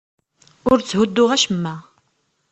Ur 0.69 0.77
tthudduɣ 0.79 1.29
acemma. 1.35 1.75